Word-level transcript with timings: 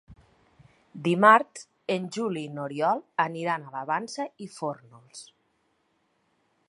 Dimarts 1.07 1.67
en 1.95 2.07
Juli 2.17 2.43
i 2.47 2.51
n'Oriol 2.55 3.03
aniran 3.27 3.67
a 3.69 3.75
la 3.77 3.85
Vansa 3.93 4.29
i 4.47 4.51
Fórnols. 4.57 5.23